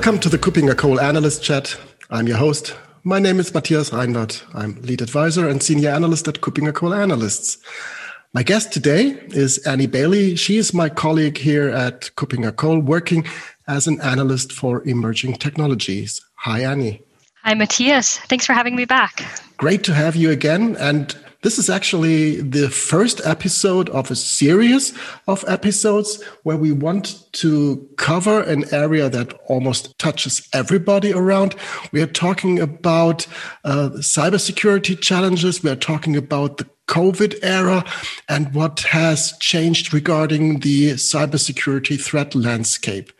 [0.00, 1.78] Welcome to the Kuppinger KuppingerCole Analyst Chat.
[2.08, 2.74] I'm your host.
[3.04, 4.42] My name is Matthias Reinwarth.
[4.54, 7.58] I'm lead advisor and senior analyst at Kuppinger KuppingerCole Analysts.
[8.32, 10.36] My guest today is Annie Bailey.
[10.36, 13.26] She is my colleague here at Kuppinger KuppingerCole, working
[13.68, 16.22] as an analyst for emerging technologies.
[16.36, 17.02] Hi, Annie.
[17.42, 18.16] Hi, Matthias.
[18.20, 19.22] Thanks for having me back.
[19.58, 20.76] Great to have you again.
[20.76, 24.92] And this is actually the first episode of a series
[25.26, 31.54] of episodes where we want to cover an area that almost touches everybody around.
[31.92, 33.26] We are talking about
[33.64, 35.62] uh, cybersecurity challenges.
[35.62, 37.84] We are talking about the COVID era
[38.28, 43.12] and what has changed regarding the cybersecurity threat landscape.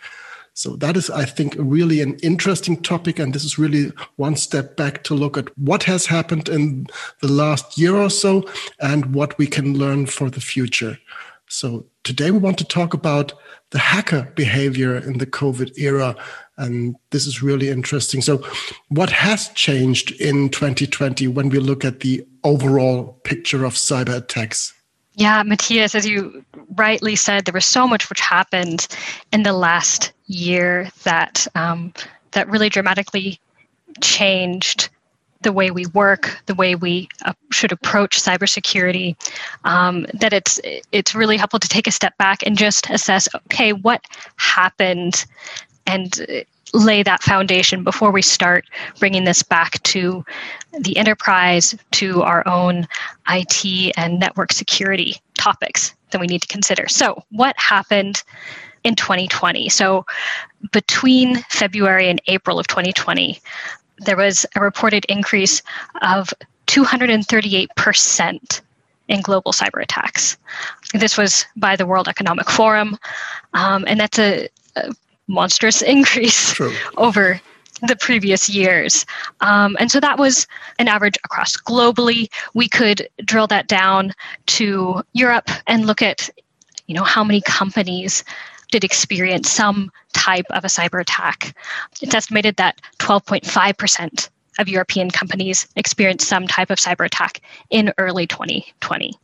[0.60, 3.19] So that is, I think, really an interesting topic.
[3.19, 6.86] And this is really one step back to look at what has happened in
[7.20, 8.44] the last year or so
[8.78, 10.98] and what we can learn for the future.
[11.48, 13.33] So today we want to talk about
[13.70, 16.14] the hacker behavior in the COVID era.
[16.58, 18.20] And this is really interesting.
[18.20, 18.44] So
[18.91, 24.75] what has changed in 2020 when we look at the overall picture of cyber attacks?
[25.14, 26.44] Yeah, Matthias, as you
[26.77, 28.86] rightly said, there was so much which happened
[29.33, 31.92] in the last year that um,
[32.33, 33.41] that really dramatically
[34.00, 34.89] changed
[35.42, 39.17] the way we work, the way we uh, should approach cybersecurity.
[39.64, 40.61] Um, that it's
[40.92, 44.05] it's really helpful to take a step back and just assess, okay, what
[44.37, 45.25] happened,
[45.87, 48.65] and lay that foundation before we start
[48.98, 50.25] bringing this back to
[50.78, 52.87] the enterprise, to our own
[53.28, 56.87] IT and network security topics that we need to consider.
[56.89, 58.22] So, what happened
[58.84, 59.69] in 2020?
[59.69, 60.06] So,
[60.73, 63.41] between February and April of 2020,
[63.98, 65.62] there was a reported increase
[66.03, 66.33] of
[66.67, 68.60] 238%
[69.09, 70.38] in global cyber attacks.
[70.94, 72.97] This was by the World Economic Forum,
[73.54, 74.93] um, and that's a, a
[75.27, 76.72] monstrous increase True.
[76.97, 77.41] over
[77.83, 79.06] the previous years.
[79.41, 80.47] Um, and so that was
[80.78, 82.28] an average across globally.
[82.54, 84.12] We could drill that down
[84.47, 86.28] to Europe and look at,
[86.87, 88.22] you know, how many companies
[88.70, 91.54] did experience some type of a cyber attack.
[92.00, 98.26] It's estimated that 12.5% of European companies experienced some type of cyber attack in early
[98.26, 99.14] 2020.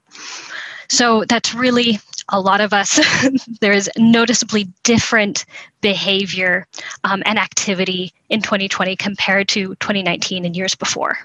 [0.89, 1.99] So that's really
[2.29, 3.01] a lot of us,
[3.61, 5.45] there is noticeably different
[5.81, 6.67] behavior
[7.05, 11.19] um, and activity in 2020 compared to 2019 and years before.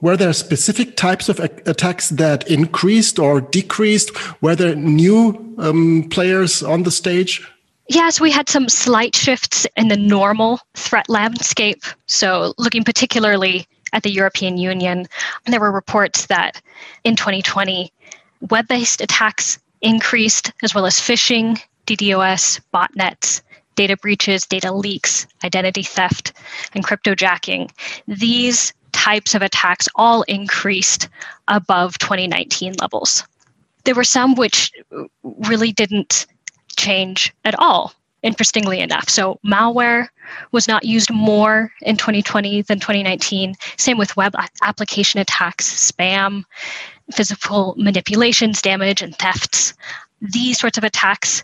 [0.00, 4.10] Were there specific types of attacks that increased or decreased?
[4.42, 7.46] Were there new um, players on the stage?
[7.88, 11.82] Yes, we had some slight shifts in the normal threat landscape.
[12.06, 15.06] So, looking particularly at the European Union,
[15.46, 16.62] there were reports that
[17.04, 17.92] in 2020,
[18.48, 23.42] web based attacks increased, as well as phishing, DDoS, botnets,
[23.74, 26.32] data breaches, data leaks, identity theft,
[26.74, 27.70] and cryptojacking.
[28.06, 31.08] These types of attacks all increased
[31.48, 33.24] above 2019 levels.
[33.84, 34.72] There were some which
[35.22, 36.26] really didn't
[36.76, 39.08] change at all, interestingly enough.
[39.08, 40.08] So, malware
[40.52, 43.54] was not used more in 2020 than 2019.
[43.78, 46.44] Same with web application attacks, spam,
[47.10, 49.72] physical manipulations, damage, and thefts.
[50.20, 51.42] These sorts of attacks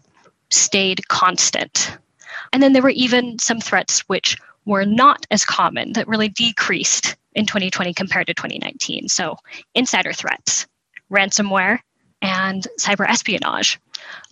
[0.51, 1.97] stayed constant.
[2.53, 7.17] And then there were even some threats which were not as common that really decreased
[7.33, 9.09] in 2020 compared to 2019.
[9.09, 9.37] So,
[9.75, 10.67] insider threats,
[11.11, 11.79] ransomware,
[12.23, 13.79] and cyber espionage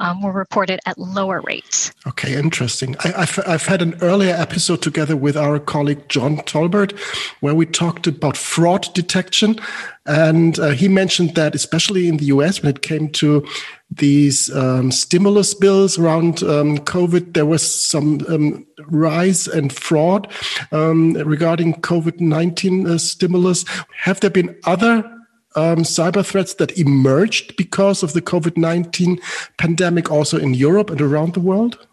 [0.01, 1.93] um, were reported at lower rates.
[2.07, 2.97] Okay, interesting.
[3.05, 6.99] I, have I've had an earlier episode together with our colleague John Tolbert
[7.41, 9.57] where we talked about fraud detection.
[10.07, 13.47] And uh, he mentioned that, especially in the US, when it came to
[13.97, 20.31] these um, stimulus bills around um, COVID, there was some um, rise and fraud
[20.73, 23.65] um, regarding COVID 19 uh, stimulus.
[24.03, 25.05] Have there been other
[25.57, 29.19] um, cyber threats that emerged because of the COVID 19
[29.59, 31.87] pandemic also in Europe and around the world?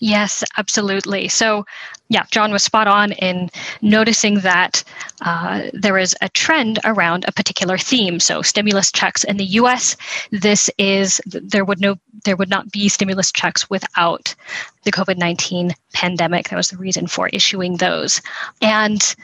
[0.00, 1.28] Yes, absolutely.
[1.28, 1.66] So,
[2.08, 3.50] yeah, John was spot on in
[3.82, 4.84] noticing that
[5.22, 8.20] uh, there is a trend around a particular theme.
[8.20, 9.96] So, stimulus checks in the U.S.
[10.30, 14.34] This is there would no there would not be stimulus checks without
[14.84, 16.48] the COVID nineteen pandemic.
[16.48, 18.22] That was the reason for issuing those,
[18.62, 19.16] and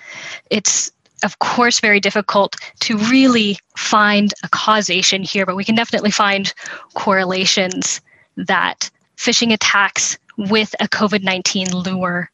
[0.50, 0.91] it's
[1.23, 6.53] of course, very difficult to really find a causation here, but we can definitely find
[6.93, 8.03] correlations
[8.37, 12.31] that phishing attacks with a COVID 19 lure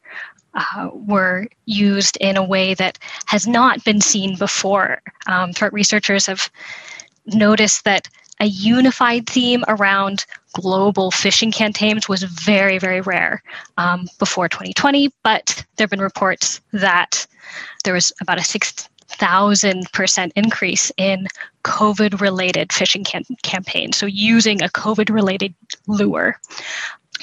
[0.55, 5.01] uh, were used in a way that has not been seen before.
[5.27, 6.51] Um, threat researchers have
[7.27, 8.09] noticed that
[8.41, 10.25] a unified theme around
[10.55, 13.43] global phishing campaigns was very, very rare
[13.77, 15.13] um, before 2020.
[15.23, 17.27] But there have been reports that
[17.85, 21.27] there was about a 6,000% increase in
[21.65, 23.99] COVID related phishing cam- campaigns.
[23.99, 25.55] So, using a COVID related
[25.87, 26.41] lure.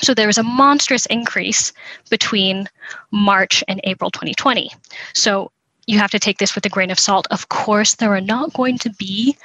[0.02, 1.74] So there was a monstrous increase
[2.10, 2.68] between
[3.12, 4.72] March and April 2020.
[5.14, 5.52] So
[5.88, 7.28] you have to take this with a grain of salt.
[7.32, 9.38] Of course, there are not going to be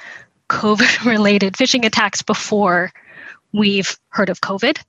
[0.49, 2.91] COVID related phishing attacks before
[3.53, 4.81] we've heard of COVID.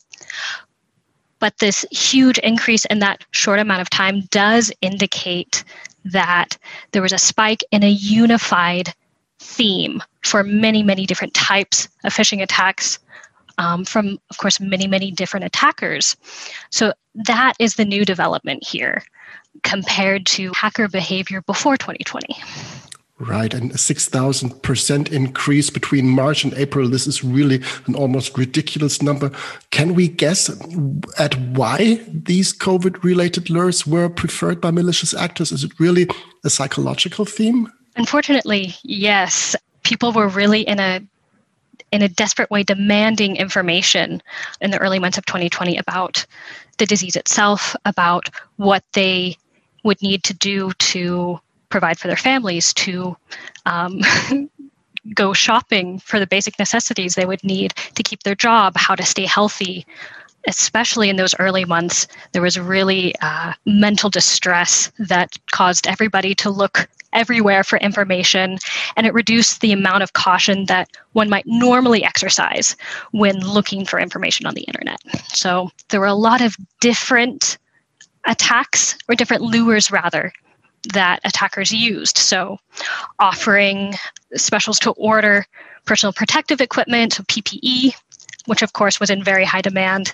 [1.39, 5.65] But this huge increase in that short amount of time does indicate
[6.05, 6.57] that
[6.93, 8.93] there was a spike in a unified
[9.39, 12.99] theme for many, many different types of phishing attacks
[13.59, 16.17] um, from, of course, many, many different attackers.
[16.71, 19.03] So that is the new development here
[19.63, 22.37] compared to hacker behavior before 2020.
[23.21, 26.89] Right, and a 6,000% increase between March and April.
[26.89, 29.31] This is really an almost ridiculous number.
[29.71, 30.51] Can we guess
[31.17, 35.53] at why these COVID related lures were preferred by malicious actors?
[35.53, 36.09] Is it really
[36.45, 37.71] a psychological theme?
[37.95, 39.55] Unfortunately, yes.
[39.85, 41.01] People were really in a
[41.93, 44.23] in a desperate way demanding information
[44.61, 46.27] in the early months of 2020 about
[46.79, 49.37] the disease itself, about what they
[49.85, 51.39] would need to do to
[51.69, 53.17] provide for their families, to
[53.67, 54.01] um,
[55.15, 59.05] go shopping for the basic necessities they would need to keep their job, how to
[59.05, 59.87] stay healthy.
[60.47, 66.51] Especially in those early months, there was really uh, mental distress that caused everybody to
[66.51, 68.59] look everywhere for information,
[68.97, 72.77] and it reduced the amount of caution that one might normally exercise
[73.13, 74.99] when looking for information on the internet.
[75.29, 77.59] So there were a lot of different
[78.27, 80.33] attacks, or different lures rather,
[80.93, 82.19] that attackers used.
[82.19, 82.59] So,
[83.19, 83.95] offering
[84.35, 85.47] specials to order
[85.85, 87.95] personal protective equipment, PPE,
[88.47, 90.13] which of course was in very high demand,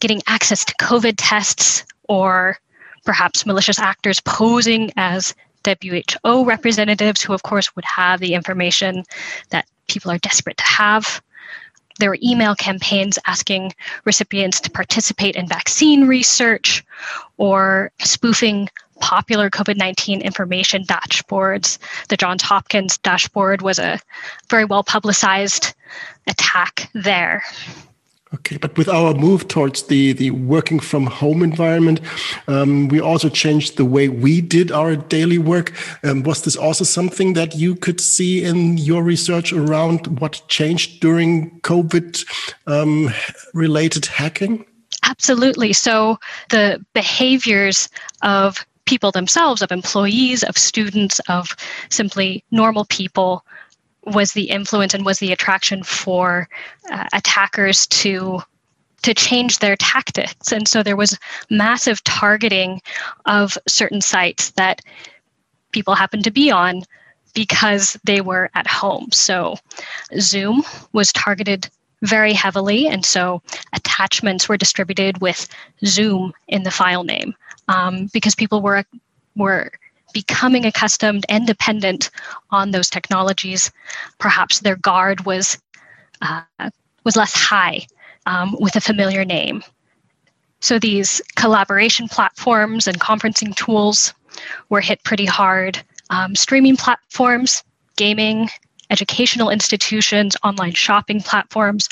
[0.00, 2.58] getting access to COVID tests, or
[3.04, 5.34] perhaps malicious actors posing as
[5.64, 9.04] WHO representatives, who of course would have the information
[9.50, 11.22] that people are desperate to have.
[11.98, 13.74] There were email campaigns asking
[14.04, 16.84] recipients to participate in vaccine research
[17.36, 18.70] or spoofing
[19.00, 21.78] popular COVID 19 information dashboards.
[22.08, 23.98] The Johns Hopkins dashboard was a
[24.48, 25.74] very well publicized
[26.26, 27.42] attack there.
[28.32, 32.00] Okay, but with our move towards the, the working from home environment,
[32.46, 35.72] um, we also changed the way we did our daily work.
[36.04, 41.00] Um, was this also something that you could see in your research around what changed
[41.00, 42.24] during COVID
[42.68, 43.10] um,
[43.52, 44.64] related hacking?
[45.02, 45.72] Absolutely.
[45.72, 46.16] So
[46.50, 47.88] the behaviors
[48.22, 51.56] of people themselves, of employees, of students, of
[51.90, 53.44] simply normal people
[54.04, 56.48] was the influence and was the attraction for
[56.90, 58.40] uh, attackers to
[59.02, 60.52] to change their tactics.
[60.52, 61.18] And so there was
[61.48, 62.82] massive targeting
[63.24, 64.82] of certain sites that
[65.72, 66.82] people happened to be on
[67.34, 69.08] because they were at home.
[69.10, 69.56] So
[70.18, 70.62] zoom
[70.92, 71.70] was targeted
[72.02, 73.42] very heavily and so
[73.72, 75.48] attachments were distributed with
[75.84, 77.34] zoom in the file name
[77.68, 78.84] um, because people were
[79.36, 79.70] were
[80.12, 82.10] becoming accustomed and dependent
[82.50, 83.70] on those technologies.
[84.18, 85.58] Perhaps their guard was
[86.22, 86.42] uh,
[87.04, 87.86] was less high
[88.26, 89.62] um, with a familiar name.
[90.60, 94.12] So these collaboration platforms and conferencing tools
[94.68, 95.82] were hit pretty hard.
[96.10, 97.64] Um, streaming platforms,
[97.96, 98.50] gaming,
[98.90, 101.88] educational institutions, online shopping platforms,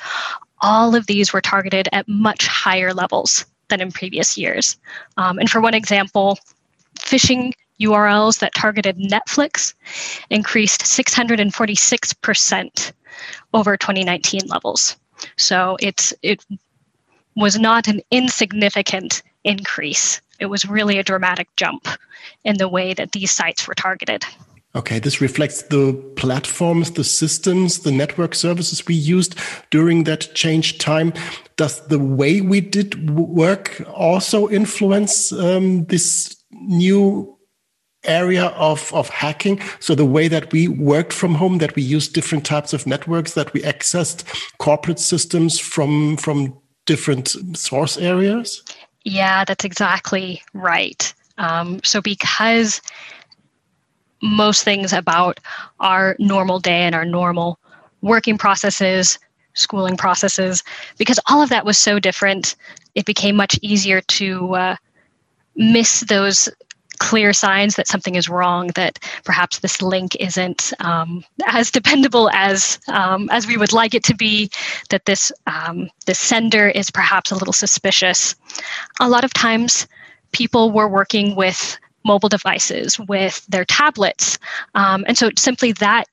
[0.61, 4.77] all of these were targeted at much higher levels than in previous years.
[5.17, 6.39] Um, and for one example,
[6.99, 9.75] phishing URLs that targeted Netflix
[10.31, 12.93] increased 646%
[13.55, 14.97] over 2019 levels.
[15.37, 16.45] So it's it
[17.37, 20.21] was not an insignificant increase.
[20.41, 21.87] It was really a dramatic jump
[22.45, 24.25] in the way that these sites were targeted.
[24.75, 29.35] Okay, this reflects the platforms, the systems, the network services we used
[29.71, 31.15] during that change time.
[31.57, 37.38] Does the way we did work also influence um, this new
[38.09, 39.61] area of, of hacking?
[39.81, 43.35] So the way that we worked from home, that we used different types of networks,
[43.35, 44.25] that we accessed
[44.59, 48.63] corporate systems from from different source areas?
[49.05, 51.15] Yeah, that's exactly right.
[51.37, 52.81] Um, so because
[54.23, 55.39] most things about
[55.81, 57.59] our normal day and our normal
[58.01, 59.19] working processes,
[59.55, 60.65] schooling processes,
[60.97, 62.57] because all of that was so different,
[62.95, 64.77] it became much easier to uh,
[65.57, 66.49] miss those
[66.99, 72.79] clear signs that something is wrong, that perhaps this link isn't um, as dependable as
[72.89, 74.51] um, as we would like it to be,
[74.91, 78.35] that this um, this sender is perhaps a little suspicious.
[79.01, 79.87] A lot of times,
[80.33, 84.39] people were working with mobile devices, with their tablets,
[84.75, 86.05] um, and so simply that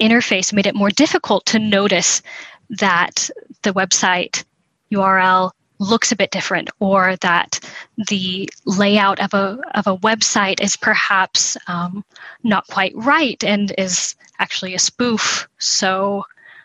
[0.00, 2.22] interface made it more difficult to notice
[2.68, 3.30] that
[3.62, 4.44] the website
[4.92, 7.60] URL looks a bit different or that
[8.08, 12.04] the layout of a, of a website is perhaps um,
[12.42, 15.48] not quite right and is actually a spoof.
[15.58, 16.24] So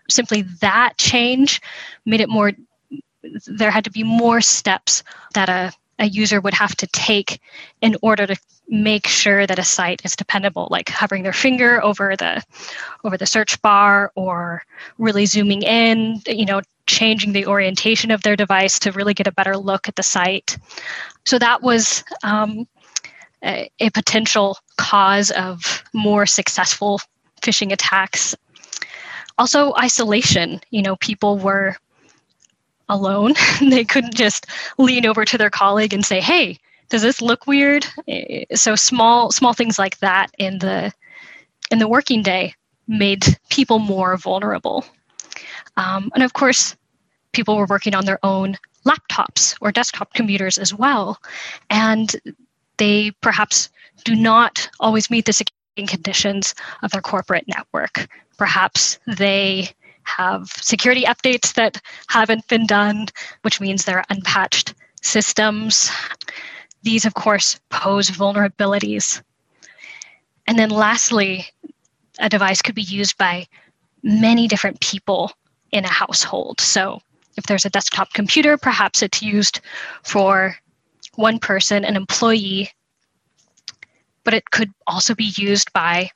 [0.10, 1.62] simply that change
[2.06, 2.52] made it more,
[3.48, 5.04] there had to be more steps
[5.34, 7.40] that a, a user would have to take
[7.80, 8.36] in order to
[8.68, 12.44] make sure that a site is dependable like hovering their finger over the
[13.04, 14.64] over the search bar or
[14.98, 19.32] really zooming in you know changing the orientation of their device to really get a
[19.32, 20.58] better look at the site.
[21.26, 22.68] So that was um,
[23.44, 27.00] a, a potential cause of more successful
[27.42, 28.36] phishing attacks.
[29.38, 30.60] Also, isolation.
[30.70, 31.78] You know, people were
[32.92, 33.34] alone.
[33.62, 34.46] they couldn't just
[34.78, 37.88] lean over to their colleague and say, "Hey, does this look weird?"
[38.54, 40.94] So small small things like that in the
[41.72, 42.54] in the working day
[42.88, 44.86] made people more vulnerable.
[45.78, 46.76] Um, and of course,
[47.32, 51.20] people were working on their own laptops or desktop computers as well.
[51.70, 52.14] And
[52.78, 53.70] they perhaps
[54.04, 58.08] do not always meet the security conditions of their corporate network.
[58.38, 59.70] Perhaps they
[60.04, 63.08] have security updates that haven't been done,
[63.42, 65.92] which means they're unpatched systems.
[66.84, 69.22] These, of course, pose vulnerabilities.
[70.48, 71.46] And then lastly,
[72.20, 73.48] a device could be used by
[74.04, 75.32] many different people
[75.72, 76.60] in a household.
[76.60, 77.02] So
[77.38, 79.62] if there's a desktop computer, perhaps it's used
[80.04, 80.56] for
[81.16, 82.70] one person, an employee,
[84.24, 86.10] but it could also be used by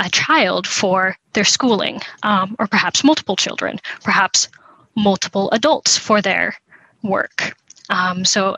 [0.00, 4.48] a child for their schooling, um, or perhaps multiple children, perhaps
[4.96, 6.56] multiple adults for their
[7.02, 7.56] work.
[7.90, 8.56] Um, so,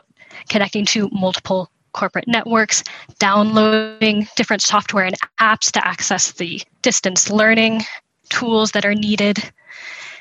[0.49, 2.83] connecting to multiple corporate networks,
[3.19, 7.83] downloading different software and apps to access the distance learning
[8.29, 9.51] tools that are needed,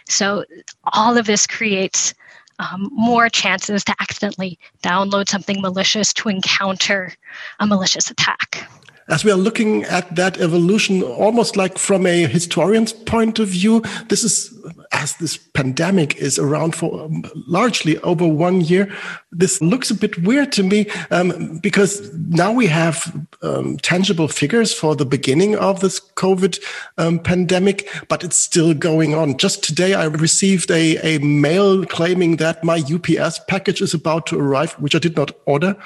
[0.08, 0.44] so
[0.92, 2.14] all of this creates
[2.58, 7.12] um, more chances to accidentally download something malicious to encounter
[7.60, 8.68] a malicious attack
[9.08, 13.82] as we are looking at that evolution, almost like from a historian's point of view,
[14.08, 14.52] this is
[14.92, 18.92] as this pandemic is around for um, largely over one year.
[19.30, 24.72] This looks a bit weird to me um, because now we have um, tangible figures
[24.72, 26.58] for the beginning of this COVID
[26.98, 29.36] um, pandemic, but it's still going on.
[29.36, 34.38] Just today, I received a, a mail claiming that my UPS package is about to
[34.38, 35.76] arrive, which I did not order.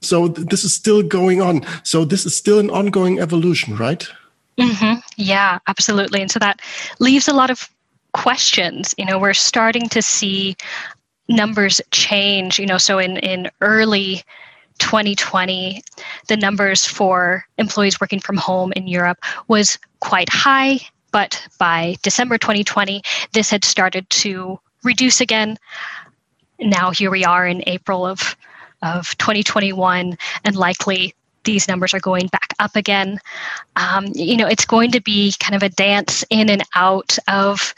[0.00, 1.62] So th this is still going on.
[1.82, 4.06] So this is still an ongoing evolution, right?
[4.58, 5.00] Mm-hmm.
[5.16, 6.20] Yeah, absolutely.
[6.22, 6.60] And so that
[6.98, 7.68] leaves a lot of
[8.12, 8.94] questions.
[8.98, 10.56] You know, we're starting to see
[11.28, 12.58] numbers change.
[12.58, 14.22] You know, so in in early
[14.78, 15.82] 2020,
[16.28, 20.80] the numbers for employees working from home in Europe was quite high,
[21.12, 25.56] but by December 2020, this had started to reduce again.
[26.60, 28.36] Now here we are in April of
[28.82, 31.14] of 2021, and likely
[31.44, 33.18] these numbers are going back up again.
[33.76, 37.74] Um, you know, it's going to be kind of a dance in and out of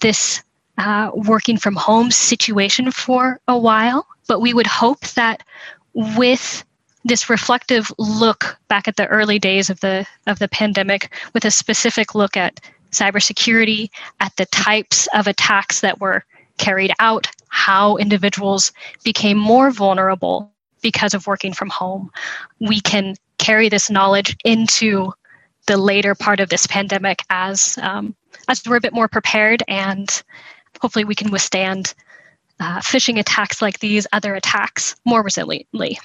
[0.00, 0.42] this
[0.78, 4.06] uh, working from home situation for a while.
[4.28, 5.42] But we would hope that
[5.94, 6.64] with
[7.04, 11.50] this reflective look back at the early days of the of the pandemic, with a
[11.50, 13.90] specific look at cybersecurity,
[14.20, 16.24] at the types of attacks that were
[16.62, 22.10] carried out, how individuals became more vulnerable because of working from home.
[22.60, 25.12] We can carry this knowledge into
[25.66, 28.14] the later part of this pandemic as um,
[28.48, 30.22] as we're a bit more prepared and
[30.80, 31.94] hopefully we can withstand
[32.60, 35.96] uh, phishing attacks like these other attacks more resiliently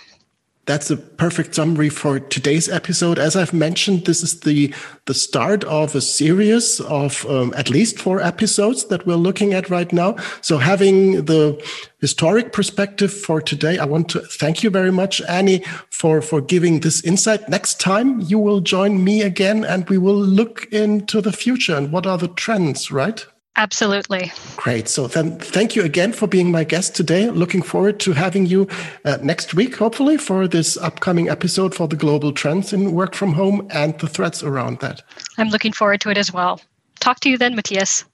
[0.68, 3.18] that's a perfect summary for today's episode.
[3.18, 4.74] As I've mentioned, this is the
[5.06, 9.70] the start of a series of um, at least four episodes that we're looking at
[9.70, 10.18] right now.
[10.42, 11.58] So, having the
[12.02, 16.82] historic perspective for today, I want to thank you very much, Annie, for for giving
[16.82, 17.48] this insight.
[17.48, 21.94] Next time, you will join me again, and we will look into the future and
[21.94, 23.26] what are the trends, right?
[23.58, 24.32] Absolutely.
[24.56, 24.88] Great.
[24.88, 27.30] So then thank you again for being my guest today.
[27.32, 28.68] Looking forward to having you
[29.04, 33.34] uh, next week, hopefully, for this upcoming episode for the global trends in work from
[33.34, 35.02] home and the threats around that.
[35.40, 36.62] I'm looking forward to it as well.
[37.00, 38.06] Talk to you then, Matthias.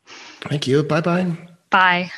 [0.42, 0.82] Thank you.
[0.82, 1.36] Bye bye.
[1.70, 2.12] Bye.